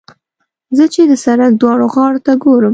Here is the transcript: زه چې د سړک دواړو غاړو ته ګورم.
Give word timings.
زه 0.77 0.85
چې 0.93 1.01
د 1.11 1.13
سړک 1.25 1.51
دواړو 1.61 1.85
غاړو 1.93 2.19
ته 2.25 2.33
ګورم. 2.43 2.69